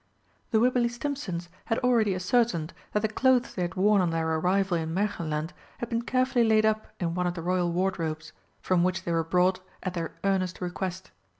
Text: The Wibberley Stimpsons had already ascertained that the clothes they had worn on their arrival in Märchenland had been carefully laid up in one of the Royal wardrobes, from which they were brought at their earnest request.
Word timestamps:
The 0.49 0.59
Wibberley 0.59 0.89
Stimpsons 0.89 1.47
had 1.65 1.77
already 1.83 2.15
ascertained 2.15 2.73
that 2.91 3.01
the 3.01 3.07
clothes 3.07 3.53
they 3.53 3.61
had 3.61 3.75
worn 3.75 4.01
on 4.01 4.09
their 4.09 4.27
arrival 4.33 4.75
in 4.75 4.95
Märchenland 4.95 5.51
had 5.77 5.89
been 5.89 6.01
carefully 6.01 6.43
laid 6.43 6.65
up 6.65 6.87
in 6.99 7.13
one 7.13 7.27
of 7.27 7.35
the 7.35 7.43
Royal 7.43 7.71
wardrobes, 7.71 8.33
from 8.61 8.83
which 8.83 9.03
they 9.03 9.11
were 9.11 9.23
brought 9.23 9.59
at 9.83 9.93
their 9.93 10.15
earnest 10.23 10.59
request. 10.59 11.11